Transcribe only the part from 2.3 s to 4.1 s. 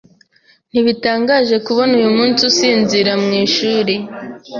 usinzira mu ishuri.